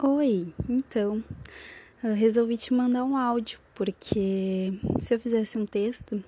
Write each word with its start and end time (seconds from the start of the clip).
Oi, 0.00 0.54
então, 0.68 1.24
eu 2.04 2.14
resolvi 2.14 2.56
te 2.56 2.72
mandar 2.72 3.04
um 3.04 3.16
áudio, 3.16 3.58
porque 3.74 4.72
se 5.00 5.12
eu 5.12 5.18
fizesse 5.18 5.58
um 5.58 5.66
texto, 5.66 6.22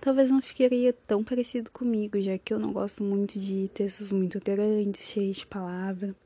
talvez 0.00 0.30
não 0.30 0.40
ficaria 0.40 0.94
tão 1.06 1.22
parecido 1.22 1.70
comigo, 1.70 2.18
já 2.22 2.38
que 2.38 2.54
eu 2.54 2.58
não 2.58 2.72
gosto 2.72 3.02
muito 3.02 3.38
de 3.38 3.68
textos 3.68 4.12
muito 4.12 4.40
grandes, 4.40 5.02
cheios 5.02 5.36
de 5.36 5.46
palavra. 5.46 6.16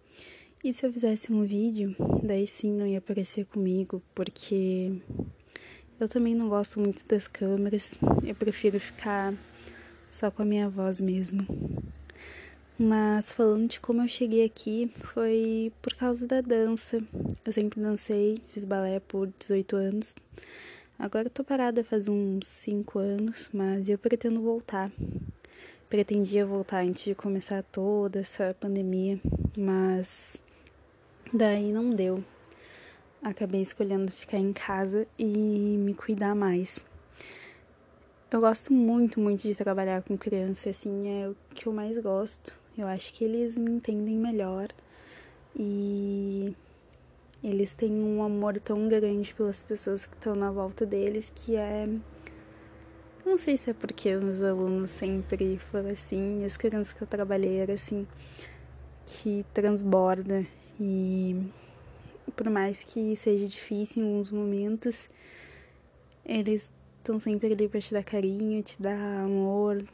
E 0.62 0.72
se 0.72 0.87
eu 0.87 0.93
fizesse 0.93 1.32
um 1.32 1.45
vídeo, 1.45 1.96
daí 2.22 2.46
sim 2.46 2.73
não 2.73 2.87
ia 2.87 3.00
parecer 3.00 3.46
comigo, 3.46 4.00
porque 4.14 4.93
eu 5.98 6.09
também 6.09 6.37
não 6.37 6.48
gosto 6.48 6.79
muito 6.79 7.05
das 7.05 7.27
câmeras, 7.27 7.98
eu 8.25 8.34
prefiro 8.37 8.79
ficar 8.79 9.34
só 10.09 10.30
com 10.30 10.43
a 10.43 10.45
minha 10.45 10.68
voz 10.68 11.00
mesmo. 11.00 11.45
Mas 12.82 13.30
falando 13.30 13.68
de 13.68 13.78
como 13.78 14.00
eu 14.00 14.08
cheguei 14.08 14.42
aqui, 14.42 14.90
foi 14.94 15.70
por 15.82 15.94
causa 15.94 16.26
da 16.26 16.40
dança. 16.40 16.98
Eu 17.44 17.52
sempre 17.52 17.79
dancei, 17.79 18.38
fiz 18.54 18.64
balé 18.64 18.98
por 19.00 19.26
18 19.38 19.76
anos. 19.76 20.14
Agora 20.98 21.26
eu 21.26 21.30
tô 21.30 21.44
parada 21.44 21.85
faz 21.85 22.08
uns 22.08 22.48
5 22.48 22.98
anos, 22.98 23.50
mas 23.52 23.86
eu 23.90 23.98
pretendo 23.98 24.40
voltar. 24.40 24.90
Pretendia 25.90 26.46
voltar 26.46 26.82
antes 26.82 27.04
de 27.04 27.14
começar 27.14 27.62
toda 27.64 28.21
essa 28.21 28.57
pandemia, 28.58 29.21
mas 29.58 30.40
daí 31.35 31.71
não 31.72 31.90
deu. 31.90 32.24
Acabei 33.22 33.60
escolhendo 33.60 34.10
ficar 34.10 34.38
em 34.38 34.55
casa 34.55 35.06
e 35.19 35.77
me 35.78 35.92
cuidar 35.92 36.34
mais. 36.34 36.83
Eu 38.30 38.41
gosto 38.41 38.72
muito, 38.72 39.20
muito 39.20 39.42
de 39.42 39.55
trabalhar 39.55 40.00
com 40.00 40.16
criança, 40.16 40.70
assim, 40.70 41.08
é 41.10 41.28
o 41.28 41.36
que 41.55 41.66
eu 41.66 41.74
mais 41.74 41.98
gosto. 41.98 42.58
Eu 42.80 42.86
acho 42.86 43.12
que 43.12 43.22
eles 43.25 43.58
me 43.58 43.70
entendem 43.72 44.16
melhor 44.16 44.70
e 45.55 46.56
eles 47.44 47.75
têm 47.75 47.92
um 47.92 48.22
amor 48.22 48.58
tão 48.58 48.88
grande 48.88 49.34
pelas 49.34 49.62
pessoas 49.62 50.06
que 50.06 50.14
estão 50.14 50.34
na 50.34 50.50
volta 50.50 50.86
deles 50.86 51.30
que 51.34 51.56
é. 51.56 51.86
Não 53.22 53.36
sei 53.36 53.58
se 53.58 53.68
é 53.68 53.74
porque 53.74 54.14
os 54.14 54.42
alunos 54.42 54.88
sempre 54.92 55.58
foram 55.70 55.90
assim, 55.90 56.42
as 56.42 56.56
crianças 56.56 56.94
que 56.94 57.02
eu 57.02 57.06
trabalhei 57.06 57.58
eram 57.58 57.74
assim, 57.74 58.08
que 59.05 59.44
transborda 59.52 60.46
e 60.80 61.36
por 62.34 62.48
mais 62.48 62.83
que 62.83 63.14
seja 63.14 63.46
difícil 63.46 64.02
em 64.02 64.06
alguns 64.06 64.30
momentos, 64.30 65.10
eles 66.24 66.70
estão 66.96 67.18
sempre 67.18 67.52
ali 67.52 67.68
para 67.68 67.78
te 67.78 67.92
dar 67.92 68.02
carinho, 68.02 68.62
te 68.62 68.80
dar 68.80 69.22
amor, 69.22 69.84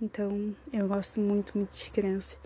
então, 0.00 0.54
eu 0.72 0.88
gosto 0.88 1.20
muito, 1.20 1.56
muito 1.56 1.76
de 1.76 1.90
criança. 1.90 2.36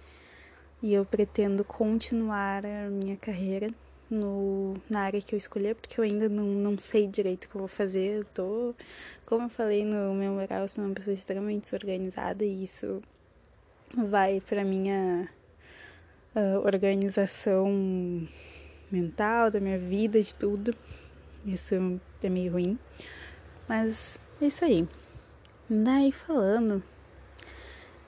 E 0.83 0.93
eu 0.95 1.05
pretendo 1.05 1.65
continuar 1.65 2.65
a 2.65 2.89
minha 2.89 3.17
carreira 3.17 3.69
no, 4.11 4.75
na 4.89 5.01
área 5.01 5.21
que 5.21 5.35
eu 5.35 5.39
escolher, 5.39 5.75
porque 5.75 6.01
eu 6.01 6.05
ainda 6.05 6.29
não, 6.29 6.45
não 6.45 6.79
sei 6.79 7.07
direito 7.07 7.45
o 7.45 7.49
que 7.49 7.55
eu 7.57 7.61
vou 7.61 7.69
fazer. 7.69 8.19
Eu 8.19 8.25
tô, 8.25 8.75
como 9.27 9.45
eu 9.45 9.49
falei 9.49 9.85
no 9.85 10.15
meu 10.15 10.33
moral, 10.33 10.63
eu 10.63 10.69
sou 10.69 10.85
uma 10.85 10.95
pessoa 10.95 11.15
extremamente 11.15 11.63
desorganizada 11.63 12.45
e 12.45 12.65
isso 12.65 13.03
vai 13.95 14.41
para 14.41 14.65
minha 14.65 15.29
uh, 16.37 16.65
organização 16.65 18.29
mental, 18.91 19.51
da 19.51 19.61
minha 19.61 19.79
vida, 19.79 20.21
de 20.23 20.35
tudo. 20.35 20.75
Isso 21.45 21.75
é 22.23 22.29
meio 22.29 22.53
ruim. 22.53 22.79
Mas 23.69 24.19
é 24.41 24.47
isso 24.47 24.65
aí. 24.65 24.89
Daí 25.69 26.13
falando 26.13 26.83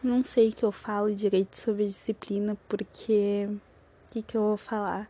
não 0.02 0.24
sei 0.24 0.52
que 0.52 0.64
eu 0.64 0.72
falo 0.72 1.14
direito 1.14 1.56
sobre 1.56 1.84
disciplina, 1.84 2.56
porque 2.68 3.48
o 3.48 4.12
que, 4.12 4.22
que 4.22 4.36
eu 4.36 4.42
vou 4.42 4.56
falar? 4.56 5.08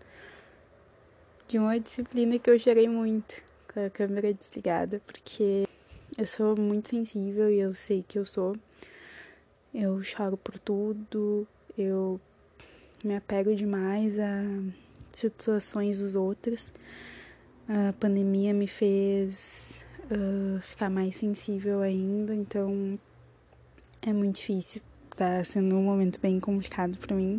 De 1.46 1.58
uma 1.58 1.78
disciplina 1.78 2.38
que 2.38 2.50
eu 2.50 2.58
chorei 2.58 2.88
muito 2.88 3.42
com 3.72 3.84
a 3.86 3.91
câmera 3.91 4.33
desligada, 4.34 5.00
porque 5.06 5.64
eu 6.18 6.27
sou 6.27 6.56
muito 6.56 6.88
sensível 6.88 7.51
e 7.51 7.61
eu 7.61 7.74
sei 7.74 8.05
que 8.06 8.18
eu 8.18 8.27
sou. 8.27 8.56
Eu 9.73 10.02
choro 10.02 10.36
por 10.36 10.58
tudo, 10.58 11.46
eu 11.78 12.20
me 13.05 13.14
apego 13.17 13.55
demais 13.55 14.18
a 14.18 14.42
situações 15.12 16.01
dos 16.01 16.14
outros. 16.17 16.72
A 17.68 17.92
pandemia 17.92 18.52
me 18.52 18.67
fez 18.67 19.84
uh, 20.11 20.61
ficar 20.61 20.90
mais 20.90 21.14
sensível 21.14 21.80
ainda, 21.80 22.34
então 22.34 22.98
é 24.02 24.12
muito 24.12 24.36
difícil, 24.36 24.80
tá 25.16 25.42
sendo 25.44 25.77
um 25.77 25.83
momento 25.83 26.18
bem 26.20 26.40
complicado 26.40 26.96
para 26.98 27.14
mim. 27.14 27.38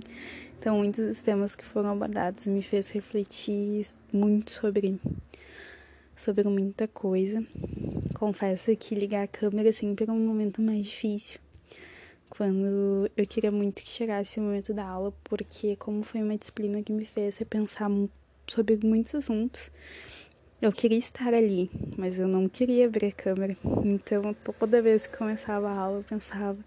Então, 0.60 0.78
muitos 0.78 1.08
dos 1.08 1.22
temas 1.22 1.56
que 1.56 1.66
foram 1.66 1.92
abordados 1.92 2.46
me 2.46 2.62
fez 2.62 2.90
refletir 2.90 3.88
muito 4.14 4.52
sobre 4.52 5.00
sobre 6.16 6.48
muita 6.48 6.88
coisa. 6.88 7.44
Confesso 8.14 8.76
que 8.76 8.94
ligar 8.94 9.24
a 9.24 9.28
câmera 9.28 9.74
sempre 9.74 10.06
é 10.08 10.12
um 10.12 10.20
momento 10.20 10.62
mais 10.62 10.86
difícil. 10.86 11.40
Quando 12.30 13.10
eu 13.18 13.28
queria 13.28 13.52
muito 13.52 13.82
que 13.82 13.90
chegasse 13.90 14.40
o 14.40 14.44
momento 14.44 14.74
da 14.74 14.86
aula, 14.86 15.12
porque 15.24 15.76
como 15.78 16.04
foi 16.04 16.22
uma 16.22 16.38
disciplina 16.38 16.84
que 16.84 16.94
me 16.94 17.06
fez 17.06 17.38
repensar 17.38 17.90
sobre 18.48 18.78
muitos 18.84 19.16
assuntos, 19.16 19.72
eu 20.62 20.72
queria 20.72 21.00
estar 21.00 21.34
ali, 21.34 21.72
mas 21.98 22.20
eu 22.20 22.28
não 22.28 22.48
queria 22.48 22.86
abrir 22.86 23.08
a 23.08 23.12
câmera. 23.12 23.58
Então, 23.84 24.36
toda 24.60 24.82
vez 24.82 25.08
que 25.08 25.18
começava 25.18 25.68
a 25.72 25.76
aula, 25.76 25.98
eu 26.00 26.04
pensava: 26.04 26.58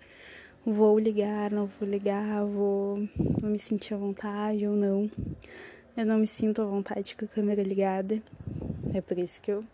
vou 0.66 0.98
ligar, 0.98 1.52
não 1.52 1.66
vou 1.66 1.88
ligar, 1.88 2.44
vou, 2.44 3.08
vou 3.16 3.50
me 3.50 3.58
sentir 3.58 3.94
à 3.94 3.96
vontade 3.96 4.66
ou 4.66 4.74
não. 4.74 5.08
Eu 5.96 6.04
não 6.04 6.18
me 6.18 6.26
sinto 6.26 6.60
à 6.60 6.64
vontade 6.64 7.14
com 7.14 7.24
a 7.24 7.28
câmera 7.28 7.62
ligada. 7.62 8.20
É 8.92 9.00
por 9.00 9.16
isso 9.16 9.40
que 9.40 9.52
eu, 9.52 9.64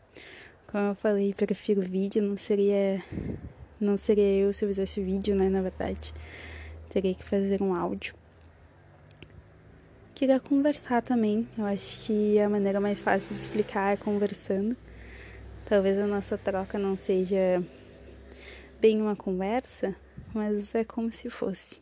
como 0.66 0.88
eu 0.88 0.94
falei, 0.96 1.32
prefiro 1.32 1.80
vídeo. 1.80 2.22
Não 2.22 2.36
seria, 2.36 3.02
não 3.80 3.96
seria 3.96 4.36
eu 4.36 4.52
se 4.52 4.66
eu 4.66 4.68
fizesse 4.68 5.02
vídeo, 5.02 5.34
né? 5.34 5.48
Na 5.48 5.62
verdade, 5.62 6.12
teria 6.90 7.14
que 7.14 7.24
fazer 7.24 7.62
um 7.62 7.74
áudio 7.74 8.19
queria 10.20 10.38
conversar 10.38 11.00
também. 11.00 11.48
Eu 11.56 11.64
acho 11.64 12.00
que 12.00 12.38
a 12.38 12.46
maneira 12.46 12.78
mais 12.78 13.00
fácil 13.00 13.32
de 13.32 13.40
explicar 13.40 13.94
é 13.94 13.96
conversando. 13.96 14.76
Talvez 15.64 15.96
a 15.96 16.06
nossa 16.06 16.36
troca 16.36 16.78
não 16.78 16.94
seja 16.94 17.64
bem 18.78 19.00
uma 19.00 19.16
conversa, 19.16 19.96
mas 20.34 20.74
é 20.74 20.84
como 20.84 21.10
se 21.10 21.30
fosse. 21.30 21.80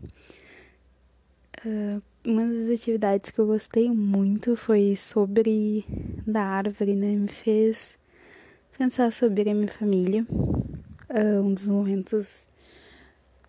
Uh, 1.66 2.00
uma 2.25 2.47
das 2.47 2.71
atividades 2.71 3.32
que 3.32 3.41
eu 3.41 3.47
gostei 3.48 3.91
muito 3.91 4.54
foi 4.54 4.94
sobre 4.94 5.84
da 6.25 6.43
árvore, 6.43 6.94
né? 6.94 7.16
Me 7.16 7.27
fez 7.27 7.98
pensar 8.78 9.10
sobre 9.10 9.50
a 9.50 9.54
minha 9.54 9.66
família. 9.66 10.25
Uh, 10.31 11.41
um 11.43 11.53
dos 11.53 11.66
momentos 11.66 12.47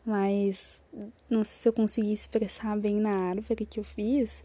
mais. 0.03 0.83
Não 1.29 1.43
sei 1.43 1.61
se 1.61 1.69
eu 1.69 1.73
consegui 1.73 2.11
expressar 2.11 2.75
bem 2.75 2.95
na 2.95 3.11
árvore 3.11 3.67
que 3.67 3.79
eu 3.79 3.83
fiz, 3.83 4.43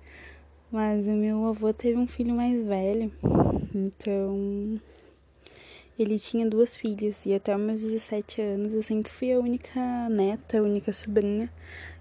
mas 0.70 1.06
o 1.06 1.12
meu 1.12 1.46
avô 1.46 1.72
teve 1.72 1.98
um 1.98 2.06
filho 2.06 2.34
mais 2.34 2.66
velho, 2.66 3.12
então 3.74 4.80
ele 5.98 6.18
tinha 6.18 6.44
duas 6.44 6.74
filhas 6.74 7.24
e 7.24 7.32
até 7.32 7.56
meus 7.56 7.80
17 7.80 8.40
anos 8.40 8.74
eu 8.74 8.82
sempre 8.82 9.12
fui 9.12 9.32
a 9.32 9.38
única 9.38 10.08
neta, 10.08 10.58
a 10.58 10.62
única 10.62 10.92
sobrinha. 10.92 11.48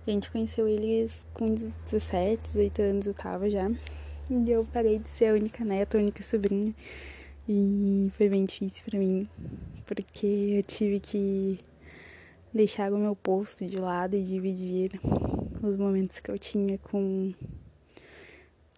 A 0.06 0.10
gente 0.10 0.32
conheceu 0.32 0.68
eles 0.68 1.26
com 1.34 1.54
17, 1.54 2.42
18 2.42 2.82
anos 2.82 3.06
eu 3.06 3.14
tava 3.14 3.50
já. 3.50 3.70
E 4.30 4.50
eu 4.50 4.66
parei 4.74 4.98
de 4.98 5.08
ser 5.08 5.28
a 5.28 5.34
única 5.34 5.64
neta, 5.64 5.98
a 5.98 6.02
única 6.02 6.24
sobrinha. 6.24 6.74
E 7.48 8.12
foi 8.18 8.30
bem 8.30 8.46
difícil 8.46 8.84
para 8.86 8.98
mim, 8.98 9.30
porque 9.86 10.26
eu 10.58 10.64
tive 10.64 11.00
que 11.00 11.60
deixar 12.54 12.92
o 12.92 12.98
meu 12.98 13.16
posto 13.16 13.66
de 13.66 13.78
lado 13.78 14.16
e 14.16 14.24
dividir 14.24 15.00
os 15.62 15.78
momentos 15.78 16.20
que 16.20 16.32
eu 16.32 16.40
tinha 16.40 16.78
com 16.78 17.32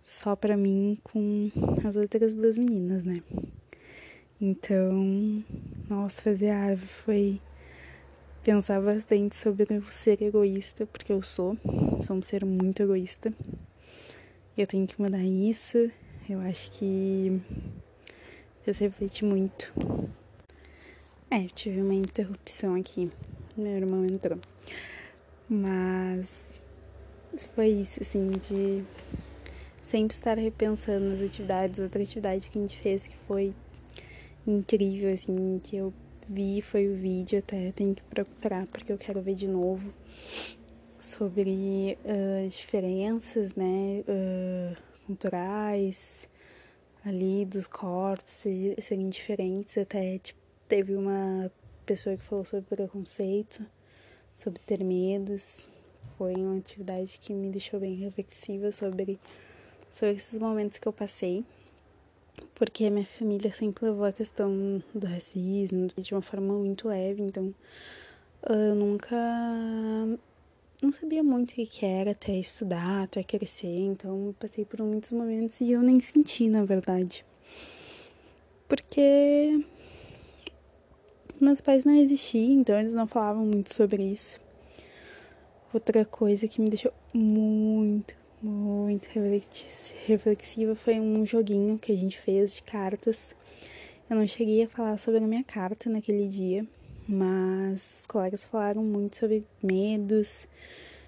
só 0.06 0.36
para 0.36 0.56
mim 0.56 1.00
com 1.04 1.50
as 1.84 1.96
outras 1.96 2.32
duas 2.32 2.60
meninas, 2.60 3.04
né? 3.04 3.24
Então, 4.40 5.44
nossa, 5.90 6.22
fazer 6.22 6.52
a 6.52 6.60
árvore 6.60 6.88
foi 6.88 7.42
pensar 8.44 8.80
bastante 8.80 9.36
sobre 9.36 9.64
o 9.74 9.88
ser 9.88 10.22
egoísta, 10.22 10.86
porque 10.86 11.12
eu 11.12 11.24
sou, 11.24 11.58
sou 12.04 12.18
um 12.18 12.22
ser 12.22 12.46
muito 12.46 12.84
egoísta. 12.84 13.34
Eu 14.56 14.68
tenho 14.68 14.86
que 14.86 15.02
mudar 15.02 15.24
isso. 15.24 15.90
Eu 16.30 16.40
acho 16.42 16.72
que 16.74 17.42
fez 18.62 18.78
refletir 18.78 19.26
muito. 19.26 19.74
É, 21.32 21.46
eu 21.46 21.50
tive 21.50 21.82
uma 21.82 21.96
interrupção 21.96 22.76
aqui. 22.76 23.12
Meu 23.58 23.72
irmão 23.72 24.06
entrou. 24.06 24.38
Mas 25.50 26.40
foi 27.56 27.70
isso, 27.70 28.02
assim, 28.04 28.30
de 28.30 28.84
sempre 29.86 30.16
estar 30.16 30.38
repensando 30.38 31.06
nas 31.06 31.22
atividades. 31.22 31.80
Outra 31.80 32.02
atividade 32.02 32.50
que 32.50 32.58
a 32.58 32.62
gente 32.62 32.78
fez 32.78 33.08
que 33.08 33.16
foi 33.28 33.54
incrível, 34.46 35.14
assim, 35.14 35.60
que 35.64 35.78
eu 35.78 35.94
vi 36.28 36.62
foi 36.62 36.88
o 36.88 36.96
vídeo, 36.96 37.40
até 37.40 37.72
tenho 37.72 37.94
que 37.94 38.04
procurar 38.04 38.66
porque 38.68 38.92
eu 38.92 38.98
quero 38.98 39.22
ver 39.22 39.36
de 39.36 39.48
novo 39.48 39.94
sobre 41.00 41.98
uh, 42.04 42.48
diferenças, 42.50 43.54
né, 43.56 44.04
uh, 44.08 44.76
culturais 45.06 46.28
ali 47.06 47.46
dos 47.46 47.68
corpos 47.68 48.34
serem 48.80 49.10
diferentes. 49.10 49.78
Até 49.78 50.18
tipo, 50.18 50.40
teve 50.68 50.96
uma 50.96 51.52
pessoa 51.86 52.18
que 52.18 52.24
falou 52.24 52.44
sobre 52.44 52.66
preconceito, 52.66 53.64
sobre 54.34 54.60
ter 54.62 54.84
medos. 54.84 55.68
Foi 56.18 56.34
uma 56.34 56.58
atividade 56.58 57.20
que 57.20 57.34
me 57.34 57.52
deixou 57.52 57.80
bem 57.80 57.96
reflexiva 57.96 58.72
sobre, 58.72 59.20
sobre 59.96 60.16
esses 60.16 60.38
momentos 60.38 60.78
que 60.78 60.88
eu 60.88 60.92
passei. 60.92 61.46
Porque 62.54 62.84
a 62.86 62.92
minha 62.92 63.06
família 63.06 63.50
sempre 63.52 63.86
levou 63.86 64.04
a 64.04 64.12
questão 64.12 64.84
do 64.94 65.08
racismo 65.08 65.88
de 65.98 66.14
uma 66.14 66.22
forma 66.22 66.54
muito 66.54 66.90
leve, 66.90 67.22
então 67.22 67.56
eu 68.50 68.76
nunca 68.76 69.16
não 70.84 70.92
sabia 70.92 71.24
muito 71.24 71.54
o 71.54 71.66
que 71.66 71.86
era 71.86 72.12
até 72.12 72.34
estudar, 72.38 73.04
até 73.04 73.24
crescer, 73.24 73.80
então 73.80 74.36
passei 74.38 74.66
por 74.66 74.82
muitos 74.82 75.12
momentos 75.12 75.62
e 75.62 75.72
eu 75.72 75.82
nem 75.82 75.98
senti, 76.02 76.50
na 76.50 76.66
verdade. 76.66 77.26
Porque 78.68 79.66
meus 81.40 81.62
pais 81.62 81.86
não 81.86 81.96
existiam, 81.96 82.60
então 82.60 82.78
eles 82.78 82.94
não 82.94 83.08
falavam 83.08 83.46
muito 83.46 83.74
sobre 83.74 84.04
isso. 84.04 84.42
Outra 85.74 86.04
coisa 86.04 86.50
que 86.50 86.60
me 86.60 86.70
deixou 86.70 86.94
muito, 87.14 88.25
muito 88.46 89.08
reflexiva 90.06 90.76
foi 90.76 91.00
um 91.00 91.26
joguinho 91.26 91.80
que 91.80 91.92
a 91.92 91.96
gente 91.96 92.20
fez 92.20 92.56
de 92.56 92.64
cartas. 92.64 93.36
Eu 94.08 94.16
não 94.16 94.28
cheguei 94.28 94.64
a 94.64 94.70
falar 94.70 94.98
sobre 94.98 95.24
a 95.24 95.28
minha 95.28 95.44
carta 95.44 95.90
naquele 95.90 96.28
dia, 96.28 96.66
mas 97.08 98.02
os 98.02 98.06
colegas 98.06 98.44
falaram 98.44 98.84
muito 98.84 99.18
sobre 99.18 99.44
medos, 99.64 100.48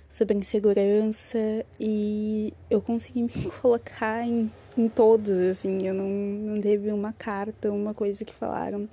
sobre 0.09 0.35
insegurança 0.35 1.37
e 1.79 2.53
eu 2.69 2.81
consegui 2.81 3.23
me 3.29 3.51
colocar 3.61 4.25
em, 4.25 4.51
em 4.75 4.89
todos, 4.89 5.29
assim, 5.29 5.85
eu 5.85 5.93
não, 5.93 6.09
não 6.09 6.59
teve 6.61 6.91
uma 6.91 7.13
carta, 7.13 7.71
uma 7.71 7.93
coisa 7.93 8.25
que 8.25 8.33
falaram 8.33 8.89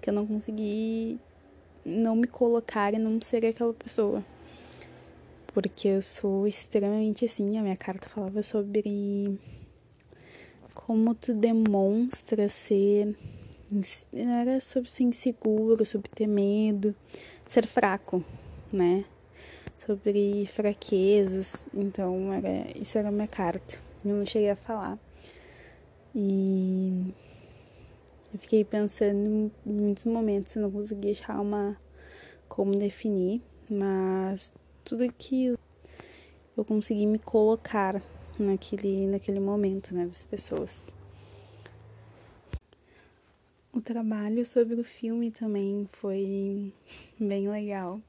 que 0.00 0.10
eu 0.10 0.14
não 0.14 0.26
consegui 0.26 1.20
não 1.84 2.16
me 2.16 2.26
colocar 2.26 2.92
e 2.92 2.98
não 2.98 3.20
ser 3.20 3.46
aquela 3.46 3.72
pessoa. 3.72 4.24
Porque 5.52 5.88
eu 5.88 6.02
sou 6.02 6.46
extremamente 6.46 7.24
assim, 7.24 7.58
a 7.58 7.62
minha 7.62 7.76
carta 7.76 8.08
falava 8.08 8.42
sobre 8.42 9.38
como 10.74 11.14
tu 11.14 11.34
demonstra 11.34 12.48
ser 12.48 13.16
era 14.12 14.60
sobre 14.60 14.88
ser 14.88 15.04
inseguro, 15.04 15.84
sobre 15.84 16.08
ter 16.08 16.26
medo, 16.26 16.94
ser 17.46 17.66
fraco, 17.66 18.24
né? 18.72 19.04
Sobre 19.76 20.46
fraquezas. 20.46 21.68
Então, 21.74 22.32
era, 22.32 22.78
isso 22.78 22.96
era 22.96 23.08
a 23.08 23.12
minha 23.12 23.28
carta. 23.28 23.78
Eu 24.04 24.16
não 24.16 24.26
cheguei 24.26 24.50
a 24.50 24.56
falar. 24.56 24.98
E 26.14 27.14
eu 28.32 28.38
fiquei 28.38 28.64
pensando 28.64 29.52
em 29.66 29.70
muitos 29.70 30.04
momentos, 30.04 30.56
eu 30.56 30.62
não 30.62 30.70
consegui 30.70 31.10
achar 31.10 31.40
uma 31.40 31.76
como 32.48 32.74
definir, 32.74 33.42
mas 33.68 34.52
tudo 34.88 35.12
que 35.12 35.52
eu 36.56 36.64
consegui 36.64 37.04
me 37.04 37.18
colocar 37.18 38.02
naquele, 38.38 39.06
naquele 39.06 39.38
momento, 39.38 39.94
né, 39.94 40.06
das 40.06 40.24
pessoas. 40.24 40.96
O 43.70 43.82
trabalho 43.82 44.46
sobre 44.46 44.80
o 44.80 44.82
filme 44.82 45.30
também 45.30 45.86
foi 45.92 46.72
bem 47.20 47.50
legal. 47.50 48.00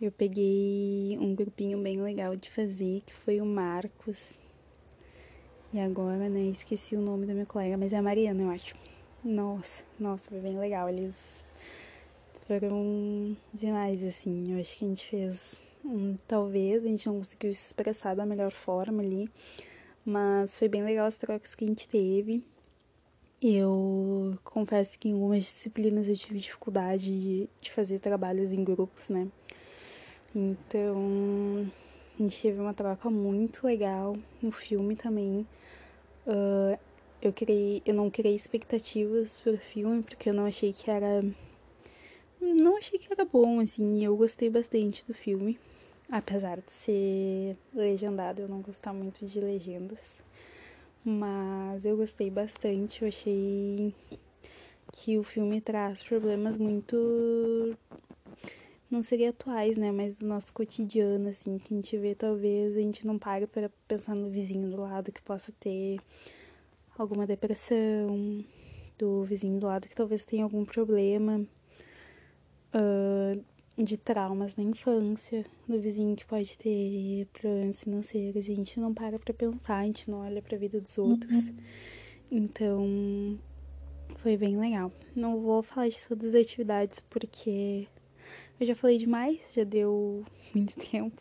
Eu 0.00 0.12
peguei 0.12 1.18
um 1.20 1.34
grupinho 1.34 1.82
bem 1.82 2.00
legal 2.00 2.36
de 2.36 2.48
fazer, 2.48 3.02
que 3.04 3.12
foi 3.12 3.40
o 3.40 3.44
Marcos. 3.44 4.38
E 5.72 5.80
agora, 5.80 6.28
né, 6.28 6.42
esqueci 6.42 6.94
o 6.94 7.00
nome 7.00 7.26
da 7.26 7.32
minha 7.32 7.44
colega, 7.44 7.76
mas 7.76 7.92
é 7.92 7.96
a 7.96 8.02
Mariana, 8.02 8.40
eu 8.40 8.50
acho. 8.50 8.76
Nossa, 9.24 9.82
nossa, 9.98 10.30
foi 10.30 10.38
bem 10.38 10.56
legal. 10.56 10.88
Eles 10.88 11.44
foram 12.46 13.36
demais, 13.52 14.04
assim. 14.04 14.52
Eu 14.52 14.60
acho 14.60 14.76
que 14.76 14.84
a 14.84 14.88
gente 14.88 15.06
fez 15.06 15.63
um, 15.84 16.16
talvez, 16.26 16.84
a 16.84 16.88
gente 16.88 17.06
não 17.06 17.18
conseguiu 17.18 17.52
se 17.52 17.66
expressar 17.66 18.14
da 18.14 18.24
melhor 18.24 18.52
forma 18.52 19.02
ali, 19.02 19.28
mas 20.04 20.58
foi 20.58 20.68
bem 20.68 20.82
legal 20.82 21.06
as 21.06 21.18
trocas 21.18 21.54
que 21.54 21.64
a 21.64 21.68
gente 21.68 21.88
teve. 21.88 22.42
Eu 23.42 24.38
confesso 24.42 24.98
que 24.98 25.08
em 25.08 25.12
algumas 25.12 25.44
disciplinas 25.44 26.08
eu 26.08 26.16
tive 26.16 26.38
dificuldade 26.38 27.48
de 27.60 27.70
fazer 27.72 27.98
trabalhos 27.98 28.52
em 28.52 28.64
grupos, 28.64 29.10
né? 29.10 29.28
Então, 30.34 31.70
a 32.18 32.22
gente 32.22 32.40
teve 32.40 32.58
uma 32.58 32.72
troca 32.74 33.10
muito 33.10 33.66
legal 33.66 34.16
no 34.42 34.50
filme 34.50 34.96
também. 34.96 35.46
Uh, 36.26 36.78
eu 37.20 37.32
criei, 37.32 37.82
eu 37.84 37.94
não 37.94 38.10
criei 38.10 38.34
expectativas 38.34 39.38
pro 39.38 39.58
filme 39.58 40.02
porque 40.02 40.30
eu 40.30 40.34
não 40.34 40.46
achei 40.46 40.72
que 40.72 40.90
era 40.90 41.22
não 42.40 42.76
achei 42.76 42.98
que 42.98 43.10
era 43.10 43.24
bom 43.24 43.60
assim, 43.60 44.04
eu 44.04 44.14
gostei 44.16 44.50
bastante 44.50 45.04
do 45.06 45.14
filme, 45.14 45.58
apesar 46.10 46.60
de 46.60 46.70
ser 46.70 47.56
legendado, 47.72 48.42
eu 48.42 48.48
não 48.48 48.60
gostar 48.60 48.92
muito 48.92 49.24
de 49.26 49.40
legendas. 49.40 50.22
Mas 51.04 51.84
eu 51.84 51.96
gostei 51.96 52.30
bastante, 52.30 53.02
eu 53.02 53.08
achei 53.08 53.94
que 54.92 55.18
o 55.18 55.22
filme 55.22 55.60
traz 55.60 56.02
problemas 56.02 56.56
muito 56.56 57.76
não 58.90 59.02
seria 59.02 59.30
atuais, 59.30 59.76
né, 59.76 59.90
mas 59.90 60.18
do 60.20 60.26
nosso 60.26 60.52
cotidiano 60.52 61.28
assim, 61.28 61.58
que 61.58 61.74
a 61.74 61.76
gente 61.76 61.96
vê 61.98 62.14
talvez 62.14 62.76
a 62.76 62.80
gente 62.80 63.06
não 63.06 63.18
para 63.18 63.46
para 63.46 63.68
pensar 63.88 64.14
no 64.14 64.30
vizinho 64.30 64.70
do 64.70 64.80
lado 64.80 65.10
que 65.10 65.20
possa 65.20 65.52
ter 65.58 65.98
alguma 66.96 67.26
depressão, 67.26 68.44
do 68.96 69.24
vizinho 69.24 69.58
do 69.58 69.66
lado 69.66 69.88
que 69.88 69.96
talvez 69.96 70.24
tenha 70.24 70.44
algum 70.44 70.64
problema. 70.64 71.44
Uh, 72.72 73.44
de 73.76 73.96
traumas 73.96 74.54
na 74.54 74.62
infância, 74.62 75.44
do 75.66 75.80
vizinho 75.80 76.14
que 76.14 76.24
pode 76.24 76.56
ter 76.56 77.26
problemas 77.32 77.82
financeiros, 77.82 78.48
e 78.48 78.52
a 78.52 78.56
gente 78.56 78.78
não 78.78 78.94
para 78.94 79.18
pra 79.18 79.34
pensar, 79.34 79.78
a 79.78 79.84
gente 79.84 80.08
não 80.10 80.20
olha 80.20 80.40
pra 80.40 80.56
vida 80.56 80.80
dos 80.80 80.96
outros. 80.96 81.48
Uhum. 81.48 81.56
Então, 82.30 83.38
foi 84.16 84.36
bem 84.36 84.56
legal. 84.56 84.92
Não 85.14 85.40
vou 85.40 85.62
falar 85.62 85.88
de 85.88 86.00
todas 86.06 86.34
as 86.34 86.40
atividades 86.40 87.00
porque 87.00 87.88
eu 88.60 88.66
já 88.66 88.74
falei 88.74 88.98
demais, 88.98 89.40
já 89.52 89.64
deu 89.64 90.24
muito 90.54 90.76
tempo. 90.76 91.20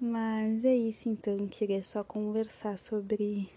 Mas 0.00 0.64
é 0.64 0.74
isso, 0.74 1.08
então. 1.08 1.46
Queria 1.46 1.82
só 1.84 2.02
conversar 2.02 2.78
sobre 2.78 3.48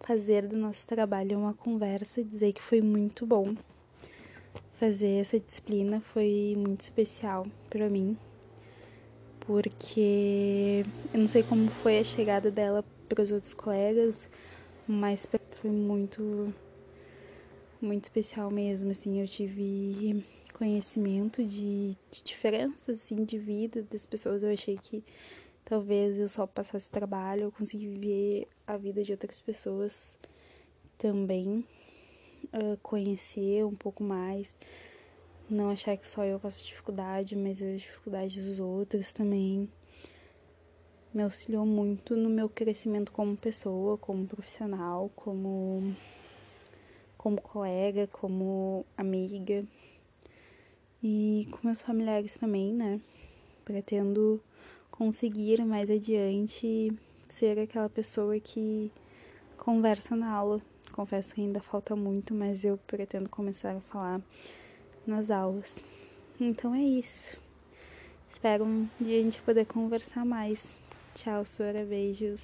fazer 0.00 0.46
do 0.46 0.56
nosso 0.56 0.86
trabalho 0.86 1.38
uma 1.38 1.54
conversa 1.54 2.20
e 2.20 2.24
dizer 2.24 2.52
que 2.52 2.62
foi 2.62 2.80
muito 2.80 3.26
bom 3.26 3.54
fazer 4.80 5.20
essa 5.20 5.38
disciplina 5.38 6.00
foi 6.00 6.54
muito 6.56 6.80
especial 6.80 7.46
para 7.68 7.90
mim, 7.90 8.16
porque 9.40 10.86
eu 11.12 11.20
não 11.20 11.26
sei 11.26 11.42
como 11.42 11.68
foi 11.68 11.98
a 11.98 12.04
chegada 12.04 12.50
dela 12.50 12.82
para 13.06 13.22
os 13.22 13.30
outros 13.30 13.52
colegas, 13.52 14.26
mas 14.88 15.28
foi 15.60 15.70
muito 15.70 16.54
muito 17.78 18.04
especial 18.04 18.50
mesmo, 18.50 18.90
assim, 18.90 19.20
eu 19.20 19.28
tive 19.28 20.24
conhecimento 20.54 21.44
de, 21.44 21.94
de 22.10 22.22
diferenças 22.22 23.00
assim 23.00 23.24
de 23.24 23.38
vida 23.38 23.82
das 23.90 24.04
pessoas. 24.06 24.42
Eu 24.42 24.50
achei 24.50 24.78
que 24.78 25.04
talvez 25.64 26.18
eu 26.18 26.28
só 26.28 26.46
passasse 26.46 26.90
trabalho, 26.90 27.44
eu 27.44 27.52
consegui 27.52 27.88
ver 27.88 28.48
a 28.66 28.78
vida 28.78 29.02
de 29.02 29.12
outras 29.12 29.40
pessoas 29.40 30.18
também 30.96 31.64
uh, 32.52 32.76
conhecer 32.82 33.64
um 33.64 33.74
pouco 33.74 34.02
mais, 34.02 34.56
não 35.48 35.70
achar 35.70 35.96
que 35.96 36.06
só 36.06 36.24
eu 36.24 36.38
passo 36.38 36.64
dificuldade, 36.64 37.34
mas 37.36 37.60
ver 37.60 37.74
as 37.74 37.82
dificuldades 37.82 38.44
dos 38.44 38.60
outros 38.60 39.12
também. 39.12 39.68
Me 41.12 41.24
auxiliou 41.24 41.66
muito 41.66 42.14
no 42.14 42.30
meu 42.30 42.48
crescimento 42.48 43.10
como 43.10 43.36
pessoa, 43.36 43.98
como 43.98 44.26
profissional, 44.26 45.10
como, 45.16 45.96
como 47.18 47.40
colega, 47.40 48.06
como 48.06 48.86
amiga. 48.96 49.64
E 51.02 51.48
com 51.50 51.66
meus 51.66 51.82
familiares 51.82 52.34
também, 52.34 52.72
né? 52.72 53.00
Pretendo 53.64 54.40
conseguir 54.90 55.64
mais 55.64 55.90
adiante 55.90 56.92
ser 57.28 57.58
aquela 57.58 57.88
pessoa 57.88 58.38
que 58.38 58.92
conversa 59.56 60.14
na 60.14 60.30
aula, 60.32 60.60
Confesso 61.00 61.34
que 61.34 61.40
ainda 61.40 61.62
falta 61.62 61.96
muito, 61.96 62.34
mas 62.34 62.62
eu 62.62 62.76
pretendo 62.86 63.26
começar 63.26 63.74
a 63.74 63.80
falar 63.80 64.20
nas 65.06 65.30
aulas. 65.30 65.82
Então 66.38 66.74
é 66.74 66.82
isso. 66.82 67.40
Espero 68.30 68.66
um 68.66 68.86
dia 69.00 69.18
a 69.18 69.22
gente 69.22 69.40
poder 69.40 69.64
conversar 69.64 70.26
mais. 70.26 70.76
Tchau, 71.14 71.42
Sora. 71.46 71.86
Beijos. 71.86 72.42